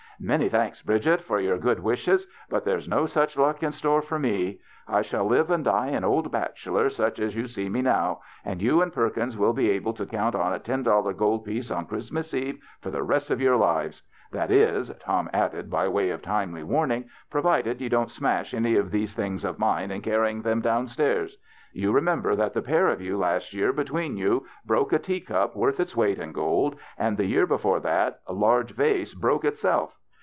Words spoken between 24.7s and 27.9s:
a teacup worth its weight in gold, and the year before